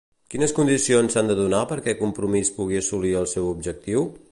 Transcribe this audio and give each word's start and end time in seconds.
Quines 0.35 0.53
condicions 0.59 1.13
s'han 1.17 1.29
de 1.31 1.35
donar 1.41 1.59
perquè 1.73 1.95
Compromís 2.01 2.51
pugui 2.57 2.81
assolir 2.83 3.15
el 3.23 3.31
seu 3.37 3.51
objectiu? 3.55 4.09